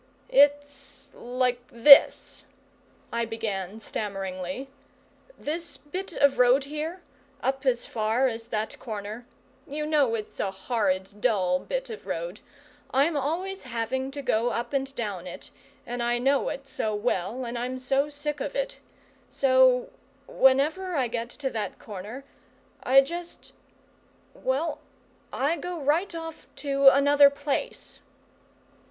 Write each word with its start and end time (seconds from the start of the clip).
"It's 0.29 1.11
like 1.13 1.61
this," 1.67 2.43
I 3.13 3.23
began 3.23 3.79
stammeringly. 3.79 4.67
"This 5.37 5.77
bit 5.77 6.13
of 6.13 6.39
road 6.39 6.63
here 6.63 7.01
up 7.43 7.67
as 7.67 7.85
far 7.85 8.25
as 8.27 8.47
that 8.47 8.79
corner 8.79 9.27
you 9.67 9.85
know 9.85 10.15
it's 10.15 10.39
a 10.39 10.49
horrid 10.49 11.21
dull 11.21 11.59
bit 11.59 11.91
of 11.91 12.07
road. 12.07 12.39
I'm 12.91 13.15
always 13.15 13.61
having 13.61 14.09
to 14.09 14.23
go 14.23 14.49
up 14.49 14.73
and 14.73 14.91
down 14.95 15.27
it, 15.27 15.51
and 15.85 16.01
I 16.01 16.17
know 16.17 16.49
it 16.49 16.65
so 16.67 16.95
well, 16.95 17.45
and 17.45 17.55
I'm 17.55 17.77
so 17.77 18.09
sick 18.09 18.39
of 18.39 18.55
it. 18.55 18.79
So 19.29 19.91
whenever 20.27 20.95
I 20.95 21.07
get 21.09 21.29
to 21.29 21.51
that 21.51 21.77
corner, 21.77 22.23
I 22.81 23.01
just 23.01 23.53
well, 24.33 24.79
I 25.31 25.57
go 25.57 25.79
right 25.79 26.15
off 26.15 26.47
to 26.55 26.87
another 26.87 27.29
place!" 27.29 27.99